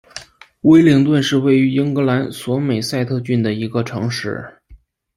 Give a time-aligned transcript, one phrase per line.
[0.61, 4.43] 威灵顿是位于英格兰索美塞特郡的一个城市。